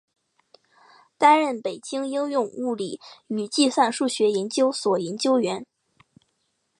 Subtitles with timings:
[1.19, 5.63] 担任北京应用物理与计算数学研究所研究员。